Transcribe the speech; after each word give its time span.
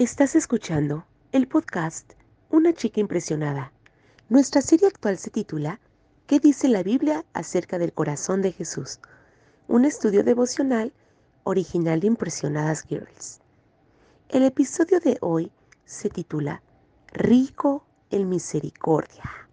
Estás 0.00 0.34
escuchando 0.34 1.04
el 1.30 1.46
podcast 1.46 2.14
Una 2.48 2.72
chica 2.72 3.00
impresionada. 3.00 3.70
Nuestra 4.30 4.62
serie 4.62 4.88
actual 4.88 5.18
se 5.18 5.28
titula 5.28 5.78
¿Qué 6.26 6.40
dice 6.40 6.68
la 6.68 6.82
Biblia 6.82 7.26
acerca 7.34 7.78
del 7.78 7.92
corazón 7.92 8.40
de 8.40 8.50
Jesús? 8.50 8.98
Un 9.68 9.84
estudio 9.84 10.24
devocional 10.24 10.94
original 11.44 12.00
de 12.00 12.06
Impresionadas 12.06 12.84
Girls. 12.84 13.42
El 14.30 14.44
episodio 14.44 15.00
de 15.00 15.18
hoy 15.20 15.52
se 15.84 16.08
titula 16.08 16.62
Rico 17.12 17.84
en 18.08 18.30
Misericordia. 18.30 19.49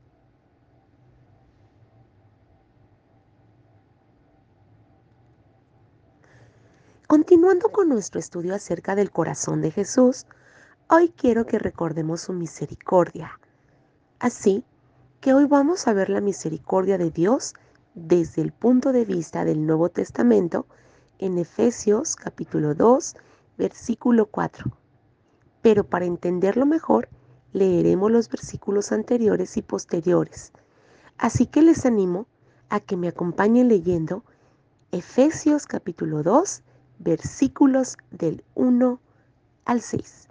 Continuando 7.08 7.70
con 7.70 7.88
nuestro 7.88 8.20
estudio 8.20 8.54
acerca 8.54 8.94
del 8.94 9.12
corazón 9.12 9.62
de 9.62 9.71
Jesús, 9.71 10.26
hoy 10.90 11.14
quiero 11.16 11.45
que 11.45 11.58
recordemos 11.58 12.20
su 12.20 12.34
misericordia. 12.34 13.40
Así 14.20 14.66
que 15.22 15.34
hoy 15.34 15.45
vamos 15.45 15.88
a 15.88 15.94
ver 15.94 16.09
la 16.09 16.20
misericordia 16.20 16.98
de 16.98 17.09
Dios 17.09 17.54
desde 17.95 18.41
el 18.41 18.52
punto 18.52 18.91
de 18.91 19.05
vista 19.05 19.45
del 19.45 19.66
Nuevo 19.66 19.88
Testamento 19.88 20.66
en 21.17 21.38
Efesios 21.38 22.17
capítulo 22.17 22.76
2, 22.76 23.16
versículo 23.58 24.26
4. 24.26 24.70
Pero 25.62 25.86
para 25.86 26.03
entenderlo 26.03 26.66
mejor, 26.66 27.08
leeremos 27.53 28.12
los 28.12 28.28
versículos 28.28 28.92
anteriores 28.92 29.55
y 29.55 29.62
posteriores. 29.62 30.52
Así 31.17 31.45
que 31.45 31.62
les 31.62 31.86
animo 31.86 32.28
a 32.67 32.81
que 32.81 32.98
me 32.98 33.08
acompañen 33.08 33.70
leyendo 33.70 34.26
Efesios 34.92 35.67
capítulo 35.67 36.22
2, 36.22 36.64
versículos 37.00 37.98
del 38.12 38.44
1 38.56 39.00
al 39.66 39.82
6. 39.82 40.28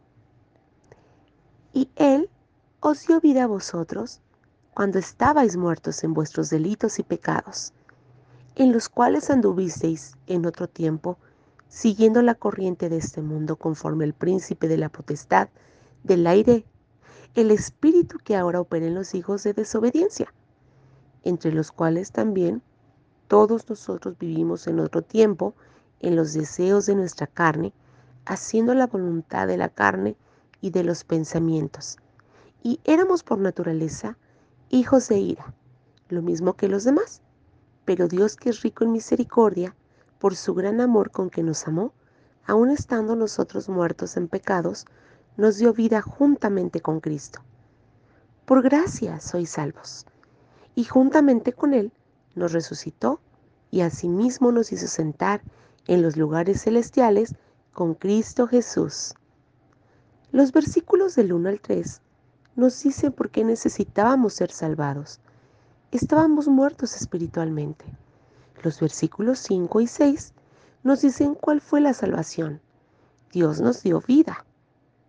Y 1.73 1.91
Él 1.97 2.31
os 2.81 3.07
dio 3.07 3.21
vida 3.21 3.45
a 3.45 3.47
vosotros 3.47 4.21
cuando 4.75 4.99
estabais 4.99 5.57
muertos 5.57 6.05
en 6.05 6.15
vuestros 6.15 6.51
delitos 6.51 6.99
y 6.99 7.03
pecados, 7.03 7.73
en 8.57 8.73
los 8.73 8.89
cuales 8.89 9.31
anduvisteis 9.31 10.17
en 10.27 10.47
otro 10.47 10.69
tiempo, 10.69 11.19
siguiendo 11.69 12.23
la 12.23 12.35
corriente 12.35 12.89
de 12.89 12.99
este 12.99 13.23
mundo 13.23 13.57
conforme 13.57 14.05
el 14.05 14.13
príncipe 14.13 14.69
de 14.69 14.77
la 14.77 14.89
potestad 14.89 15.49
del 16.05 16.27
aire, 16.27 16.65
el 17.35 17.51
espíritu 17.51 18.19
que 18.19 18.37
ahora 18.37 18.61
opera 18.61 18.87
en 18.87 18.95
los 18.95 19.15
hijos 19.15 19.43
de 19.43 19.53
desobediencia, 19.53 20.33
entre 21.25 21.53
los 21.53 21.73
cuales 21.73 22.13
también 22.13 22.63
todos 23.29 23.69
nosotros 23.69 24.17
vivimos 24.19 24.67
en 24.67 24.81
otro 24.81 25.03
tiempo, 25.03 25.55
en 26.01 26.17
los 26.17 26.33
deseos 26.33 26.87
de 26.87 26.95
nuestra 26.95 27.27
carne, 27.27 27.73
haciendo 28.25 28.75
la 28.75 28.87
voluntad 28.87 29.47
de 29.47 29.57
la 29.57 29.69
carne 29.69 30.17
y 30.61 30.71
de 30.71 30.85
los 30.85 31.05
pensamientos. 31.05 31.97
Y 32.63 32.81
éramos 32.85 33.23
por 33.23 33.39
naturaleza 33.39 34.19
hijos 34.69 35.09
de 35.09 35.19
ira, 35.19 35.55
lo 36.09 36.23
mismo 36.23 36.55
que 36.55 36.69
los 36.69 36.85
demás. 36.85 37.23
Pero 37.85 38.09
Dios 38.09 38.37
que 38.37 38.51
es 38.51 38.63
rico 38.63 38.85
en 38.85 38.93
misericordia, 38.93 39.75
por 40.19 40.35
su 40.35 40.55
gran 40.55 40.81
amor 40.81 41.11
con 41.11 41.31
que 41.31 41.43
nos 41.43 41.67
amó, 41.69 41.93
aun 42.47 42.71
estando 42.71 43.17
nosotros 43.17 43.69
muertos 43.69 44.17
en 44.17 44.29
pecados, 44.29 44.87
nos 45.37 45.59
dio 45.59 45.73
vida 45.73 46.01
juntamente 46.03 46.81
con 46.81 47.01
Cristo. 47.01 47.41
Por 48.45 48.63
gracia 48.63 49.21
sois 49.21 49.51
salvos. 49.51 50.07
Y 50.75 50.85
juntamente 50.85 51.53
con 51.53 51.75
Él 51.75 51.93
nos 52.35 52.53
resucitó 52.53 53.21
y 53.71 53.81
asimismo 53.81 54.53
nos 54.53 54.73
hizo 54.73 54.87
sentar 54.87 55.43
en 55.87 56.03
los 56.03 56.17
lugares 56.17 56.63
celestiales 56.63 57.35
con 57.73 57.95
Cristo 57.95 58.47
Jesús. 58.47 59.15
Los 60.33 60.53
versículos 60.53 61.15
del 61.15 61.33
1 61.33 61.49
al 61.49 61.61
3 61.61 62.01
nos 62.57 62.83
dicen 62.83 63.13
por 63.13 63.31
qué 63.31 63.45
necesitábamos 63.45 64.35
ser 64.35 64.51
salvados. 64.51 65.21
Estábamos 65.93 66.49
muertos 66.49 66.97
espiritualmente. 66.97 67.85
Los 68.63 68.81
versículos 68.81 69.39
5 69.41 69.81
y 69.81 69.87
6 69.87 70.33
nos 70.83 71.03
dicen 71.03 71.35
cuál 71.35 71.61
fue 71.61 71.81
la 71.81 71.95
salvación. 71.95 72.61
Dios 73.33 73.61
nos 73.61 73.83
dio 73.83 74.01
vida. 74.01 74.45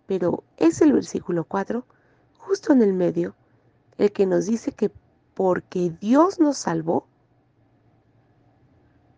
Pero 0.05 0.43
es 0.57 0.81
el 0.81 0.93
versículo 0.93 1.43
4, 1.43 1.85
justo 2.37 2.73
en 2.73 2.81
el 2.81 2.93
medio, 2.93 3.35
el 3.97 4.11
que 4.11 4.25
nos 4.25 4.45
dice 4.45 4.71
que 4.71 4.91
porque 5.33 5.91
Dios 6.01 6.39
nos 6.39 6.57
salvó, 6.57 7.05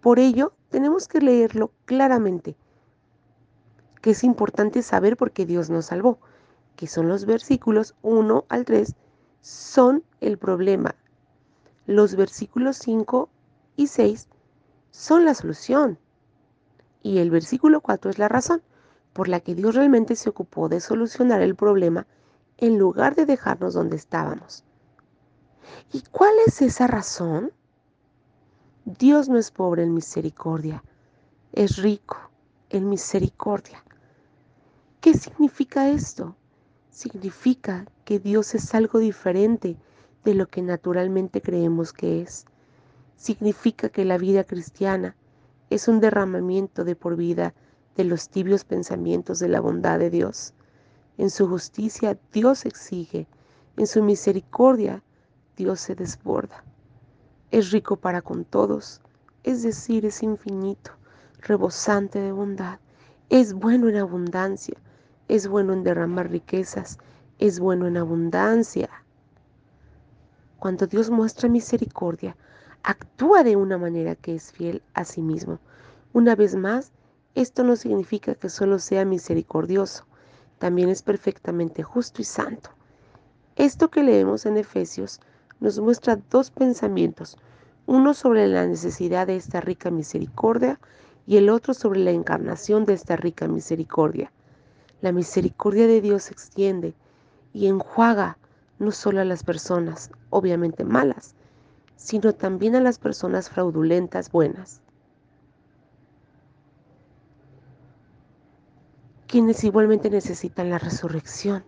por 0.01 0.19
ello 0.19 0.53
tenemos 0.69 1.07
que 1.07 1.19
leerlo 1.19 1.71
claramente, 1.85 2.55
que 4.01 4.11
es 4.11 4.23
importante 4.23 4.81
saber 4.81 5.17
por 5.17 5.31
qué 5.31 5.45
Dios 5.45 5.69
nos 5.69 5.87
salvó, 5.87 6.19
que 6.75 6.87
son 6.87 7.09
los 7.09 7.25
versículos 7.25 7.95
1 8.01 8.45
al 8.47 8.65
3, 8.65 8.95
son 9.41 10.03
el 10.21 10.37
problema. 10.37 10.95
Los 11.85 12.15
versículos 12.15 12.77
5 12.77 13.29
y 13.75 13.87
6 13.87 14.27
son 14.91 15.25
la 15.25 15.33
solución. 15.33 15.99
Y 17.01 17.19
el 17.19 17.31
versículo 17.31 17.81
4 17.81 18.11
es 18.11 18.19
la 18.19 18.27
razón 18.27 18.61
por 19.13 19.27
la 19.27 19.39
que 19.39 19.55
Dios 19.55 19.75
realmente 19.75 20.15
se 20.15 20.29
ocupó 20.29 20.69
de 20.69 20.79
solucionar 20.79 21.41
el 21.41 21.55
problema 21.55 22.07
en 22.57 22.77
lugar 22.77 23.15
de 23.15 23.25
dejarnos 23.25 23.73
donde 23.73 23.95
estábamos. 23.95 24.63
¿Y 25.91 26.03
cuál 26.11 26.33
es 26.45 26.61
esa 26.61 26.87
razón? 26.87 27.51
Dios 28.85 29.27
no 29.27 29.37
es 29.37 29.51
pobre 29.51 29.83
en 29.83 29.93
misericordia, 29.93 30.81
es 31.51 31.77
rico 31.77 32.17
en 32.69 32.87
misericordia. 32.87 33.83
¿Qué 35.01 35.13
significa 35.13 35.89
esto? 35.89 36.37
Significa 36.89 37.85
que 38.05 38.19
Dios 38.19 38.55
es 38.55 38.73
algo 38.73 38.99
diferente 38.99 39.75
de 40.23 40.33
lo 40.33 40.47
que 40.47 40.61
naturalmente 40.61 41.41
creemos 41.41 41.91
que 41.91 42.21
es. 42.21 42.45
Significa 43.17 43.89
que 43.89 44.05
la 44.05 44.17
vida 44.17 44.45
cristiana 44.45 45.15
es 45.69 45.89
un 45.89 45.99
derramamiento 45.99 46.85
de 46.85 46.95
por 46.95 47.17
vida 47.17 47.53
de 47.97 48.05
los 48.05 48.29
tibios 48.29 48.63
pensamientos 48.63 49.39
de 49.39 49.49
la 49.49 49.59
bondad 49.59 49.99
de 49.99 50.09
Dios. 50.09 50.53
En 51.17 51.29
su 51.29 51.49
justicia 51.49 52.17
Dios 52.31 52.65
exige, 52.65 53.27
en 53.75 53.87
su 53.87 54.01
misericordia 54.03 55.03
Dios 55.57 55.81
se 55.81 55.95
desborda 55.95 56.63
es 57.51 57.71
rico 57.71 57.95
para 57.95 58.21
con 58.21 58.45
todos, 58.45 59.01
es 59.43 59.63
decir, 59.63 60.05
es 60.05 60.21
infinito, 60.21 60.91
rebosante 61.41 62.19
de 62.19 62.31
bondad, 62.31 62.79
es 63.29 63.53
bueno 63.53 63.89
en 63.89 63.97
abundancia, 63.97 64.77
es 65.27 65.47
bueno 65.47 65.73
en 65.73 65.83
derramar 65.83 66.29
riquezas, 66.29 66.97
es 67.39 67.59
bueno 67.59 67.87
en 67.87 67.97
abundancia. 67.97 68.89
Cuando 70.59 70.87
Dios 70.87 71.09
muestra 71.09 71.47
misericordia, 71.47 72.35
actúa 72.83 73.43
de 73.43 73.55
una 73.55 73.77
manera 73.77 74.15
que 74.15 74.35
es 74.35 74.51
fiel 74.51 74.81
a 74.93 75.05
sí 75.05 75.21
mismo. 75.21 75.59
Una 76.13 76.35
vez 76.35 76.55
más, 76.55 76.91
esto 77.35 77.63
no 77.63 77.75
significa 77.75 78.35
que 78.35 78.49
solo 78.49 78.79
sea 78.79 79.05
misericordioso, 79.05 80.05
también 80.57 80.89
es 80.89 81.01
perfectamente 81.01 81.83
justo 81.83 82.21
y 82.21 82.25
santo. 82.25 82.71
Esto 83.55 83.89
que 83.89 84.03
leemos 84.03 84.45
en 84.45 84.57
Efesios 84.57 85.19
nos 85.59 85.79
muestra 85.79 86.19
dos 86.29 86.51
pensamientos, 86.51 87.37
uno 87.85 88.13
sobre 88.13 88.47
la 88.47 88.65
necesidad 88.65 89.27
de 89.27 89.35
esta 89.35 89.61
rica 89.61 89.91
misericordia 89.91 90.79
y 91.27 91.37
el 91.37 91.49
otro 91.49 91.73
sobre 91.73 91.99
la 91.99 92.11
encarnación 92.11 92.85
de 92.85 92.93
esta 92.93 93.15
rica 93.15 93.47
misericordia. 93.47 94.31
La 95.01 95.11
misericordia 95.11 95.87
de 95.87 96.01
Dios 96.01 96.23
se 96.23 96.33
extiende 96.33 96.93
y 97.53 97.67
enjuaga 97.67 98.37
no 98.79 98.91
solo 98.91 99.21
a 99.21 99.25
las 99.25 99.43
personas, 99.43 100.11
obviamente 100.29 100.83
malas, 100.83 101.35
sino 101.95 102.33
también 102.33 102.75
a 102.75 102.79
las 102.79 102.97
personas 102.97 103.49
fraudulentas 103.49 104.31
buenas, 104.31 104.81
quienes 109.27 109.63
igualmente 109.63 110.09
necesitan 110.09 110.69
la 110.69 110.79
resurrección. 110.79 111.63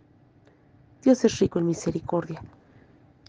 Dios 1.04 1.24
es 1.26 1.40
rico 1.40 1.60
en 1.60 1.68
misericordia. 1.68 2.42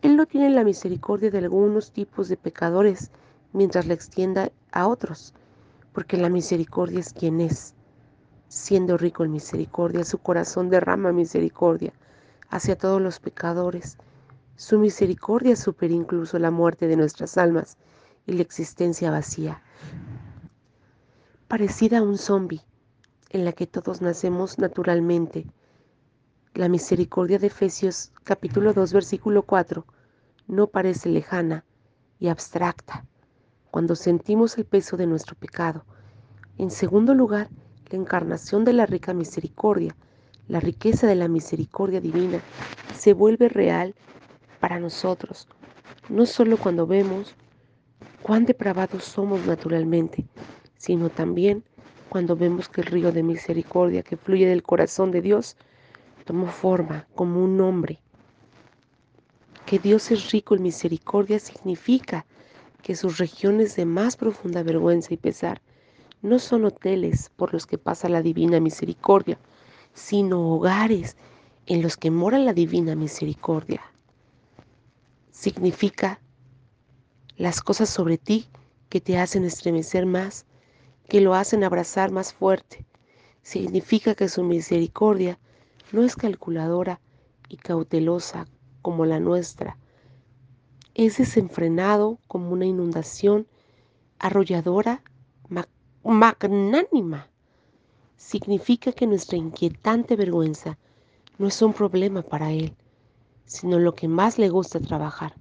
Él 0.03 0.17
no 0.17 0.27
tiene 0.27 0.51
la 0.51 0.65
misericordia 0.65 1.31
de 1.31 1.39
algunos 1.39 1.93
tipos 1.93 2.29
de 2.29 2.37
pecadores 2.37 3.13
mientras 3.53 3.87
la 3.87 3.95
extienda 3.95 4.51
a 4.73 4.89
otros, 4.89 5.33
porque 5.93 6.17
la 6.17 6.29
misericordia 6.29 6.99
es 6.99 7.13
quien 7.13 7.41
es. 7.41 7.75
Siendo 8.49 8.99
rico 8.99 9.23
en 9.23 9.31
misericordia, 9.31 10.05
su 10.05 10.19
corazón 10.19 10.71
derrama 10.71 11.13
misericordia 11.13 11.93
hacia 12.51 12.77
todos 12.77 13.01
los 13.01 13.21
pecadores. 13.21 13.97
Su 14.57 14.81
misericordia 14.81 15.55
supera 15.55 15.95
incluso 15.95 16.37
la 16.41 16.51
muerte 16.51 16.89
de 16.89 16.97
nuestras 16.97 17.39
almas 17.39 17.77
y 18.27 18.33
la 18.33 18.43
existencia 18.43 19.13
vacía, 19.13 19.63
parecida 21.47 21.99
a 21.99 22.03
un 22.03 22.19
zombi, 22.19 22.61
en 23.31 23.45
la 23.45 23.53
que 23.53 23.69
todos 23.69 24.03
nacemos 24.03 24.59
naturalmente 24.59 25.47
la 26.55 26.69
misericordia 26.69 27.39
de 27.39 27.47
Efesios 27.47 28.13
capítulo 28.25 28.75
2 28.75 28.93
versículo 28.93 29.43
4 29.43 29.87
no 30.49 30.67
parece 30.67 31.09
lejana 31.09 31.65
y 32.21 32.29
abstracta 32.29 33.07
cuando 33.71 33.97
sentimos 33.97 34.59
el 34.59 34.67
peso 34.67 34.99
de 34.99 35.07
nuestro 35.07 35.35
pecado. 35.35 35.87
En 36.59 36.71
segundo 36.71 37.15
lugar, 37.15 37.49
la 37.91 37.99
encarnación 37.99 38.67
de 38.67 38.75
la 38.75 38.85
rica 38.85 39.15
misericordia, 39.15 39.97
La 40.47 40.61
riqueza 40.61 41.07
de 41.07 41.15
la 41.15 41.29
misericordia 41.29 42.03
divina 42.03 42.41
se 42.95 43.15
vuelve 43.15 43.49
real 43.49 43.95
para 44.61 44.79
nosotros, 44.79 45.49
no 46.11 46.27
solo 46.27 46.59
cuando 46.59 46.87
vemos 46.87 47.35
cuán 48.23 48.45
depravados 48.45 49.05
somos 49.05 49.47
naturalmente, 49.47 50.27
sino 50.77 51.09
también 51.09 51.65
cuando 52.11 52.37
vemos 52.37 52.69
que 52.69 52.83
el 52.83 52.89
río 52.89 53.11
de 53.11 53.23
misericordia 53.23 54.03
que 54.03 54.19
fluye 54.19 54.47
del 54.47 54.63
corazón 54.63 55.13
de 55.13 55.23
Dios 55.23 55.57
tomó 56.23 56.47
forma 56.47 57.07
como 57.15 57.43
un 57.43 57.61
hombre. 57.61 58.01
Que 59.67 59.79
Dios 59.79 60.11
es 60.11 60.31
rico 60.31 60.55
en 60.55 60.63
misericordia 60.63 61.39
significa 61.39 62.27
que 62.83 62.97
sus 62.97 63.19
regiones 63.19 63.77
de 63.77 63.87
más 63.87 64.17
profunda 64.17 64.63
vergüenza 64.63 65.15
y 65.15 65.17
pesar 65.17 65.63
no 66.21 66.39
son 66.39 66.65
hoteles 66.65 67.31
por 67.37 67.53
los 67.53 67.67
que 67.67 67.79
pasa 67.79 68.09
la 68.09 68.23
divina 68.23 68.61
misericordia, 68.61 69.39
sino 69.95 70.55
hogares 70.55 71.17
en 71.67 71.83
los 71.83 71.97
que 71.97 72.11
mora 72.11 72.39
la 72.39 72.53
divina 72.53 72.95
misericordia. 72.95 73.83
Significa 75.31 76.21
las 77.37 77.61
cosas 77.61 77.89
sobre 77.89 78.19
ti 78.19 78.49
que 78.89 79.01
te 79.01 79.19
hacen 79.19 79.45
estremecer 79.45 80.07
más, 80.07 80.45
que 81.09 81.21
lo 81.21 81.35
hacen 81.35 81.65
abrazar 81.65 82.11
más 82.11 82.33
fuerte. 82.33 82.85
Significa 83.43 84.15
que 84.15 84.29
su 84.29 84.45
misericordia 84.45 85.39
no 85.93 86.03
es 86.03 86.17
calculadora 86.17 87.01
y 87.49 87.59
cautelosa 87.59 88.47
como 88.81 89.05
la 89.07 89.21
nuestra. 89.21 89.77
Es 90.95 91.19
desenfrenado 91.19 92.19
como 92.27 92.51
una 92.51 92.67
inundación 92.67 93.47
arrolladora, 94.19 95.03
magnánima. 96.03 97.29
Significa 98.17 98.93
que 98.93 99.07
nuestra 99.07 99.37
inquietante 99.37 100.17
vergüenza 100.17 100.79
no 101.39 101.47
es 101.47 101.61
un 101.61 101.73
problema 101.73 102.23
para 102.23 102.53
Él, 102.53 102.75
sino 103.45 103.79
lo 103.79 103.95
que 103.95 104.09
más 104.09 104.39
le 104.39 104.49
gusta 104.49 104.81
trabajar. 104.81 105.35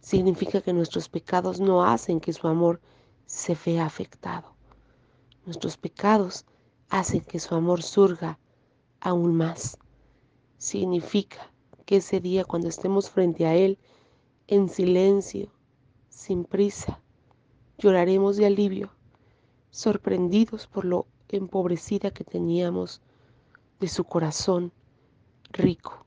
Significa 0.00 0.60
que 0.60 0.72
nuestros 0.72 1.08
pecados 1.08 1.60
no 1.60 1.84
hacen 1.84 2.20
que 2.20 2.32
su 2.32 2.48
amor 2.48 2.80
se 3.26 3.56
vea 3.64 3.86
afectado. 3.86 4.54
Nuestros 5.46 5.76
pecados 5.76 6.44
hacen 6.88 7.20
que 7.20 7.38
su 7.38 7.54
amor 7.54 7.82
surja 7.82 8.39
aún 9.00 9.34
más. 9.34 9.78
Significa 10.58 11.50
que 11.86 11.96
ese 11.96 12.20
día 12.20 12.44
cuando 12.44 12.68
estemos 12.68 13.10
frente 13.10 13.46
a 13.46 13.54
Él, 13.54 13.78
en 14.46 14.68
silencio, 14.68 15.50
sin 16.08 16.44
prisa, 16.44 17.00
lloraremos 17.78 18.36
de 18.36 18.46
alivio, 18.46 18.90
sorprendidos 19.70 20.66
por 20.66 20.84
lo 20.84 21.06
empobrecida 21.28 22.10
que 22.10 22.24
teníamos 22.24 23.00
de 23.78 23.88
su 23.88 24.04
corazón 24.04 24.72
rico 25.52 26.04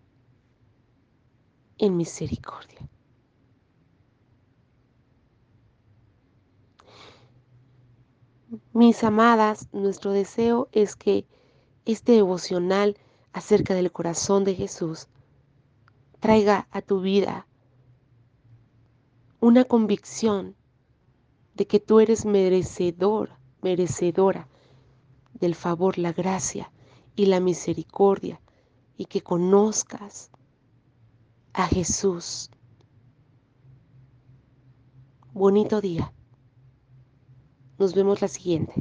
en 1.78 1.98
misericordia. 1.98 2.88
Mis 8.72 9.04
amadas, 9.04 9.68
nuestro 9.72 10.12
deseo 10.12 10.70
es 10.72 10.96
que 10.96 11.26
este 11.86 12.14
devocional 12.14 12.98
acerca 13.34 13.74
del 13.74 13.92
corazón 13.92 14.44
de 14.44 14.56
Jesús 14.56 15.08
traiga 16.20 16.68
a 16.72 16.82
tu 16.82 17.02
vida 17.02 17.48
una 19.40 19.66
convicción 19.66 20.56
de 21.56 21.68
que 21.68 21.80
tú 21.80 22.00
eres 22.00 22.26
merecedor, 22.26 23.32
merecedora 23.62 24.48
del 25.34 25.56
favor, 25.56 25.98
la 25.98 26.14
gracia 26.14 26.72
y 27.16 27.26
la 27.26 27.40
misericordia 27.40 28.40
y 28.96 29.06
que 29.06 29.22
conozcas 29.22 30.32
a 31.52 31.68
Jesús. 31.68 32.50
Bonito 35.34 35.82
día. 35.82 36.14
Nos 37.78 37.94
vemos 37.94 38.22
la 38.22 38.28
siguiente. 38.28 38.74